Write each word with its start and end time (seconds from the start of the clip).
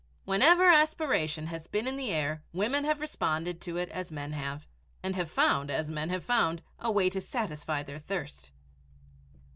Whenever 0.25 0.65
aspiration 0.71 1.45
has 1.45 1.67
been 1.67 1.85
in 1.87 1.95
the 1.95 2.09
air, 2.09 2.41
women 2.53 2.85
have 2.85 3.01
responded 3.01 3.61
to 3.61 3.77
it 3.77 3.87
as 3.89 4.11
men 4.11 4.31
have, 4.31 4.65
and 5.03 5.15
have 5.15 5.29
found, 5.29 5.69
as 5.69 5.91
men 5.91 6.09
have 6.09 6.23
found, 6.25 6.63
a 6.79 6.91
way 6.91 7.07
to 7.07 7.21
satisfy 7.21 7.83
their 7.83 7.99
thirst. 7.99 8.49